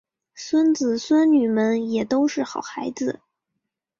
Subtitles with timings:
[0.33, 3.19] 孙子孙女们也都是好孩子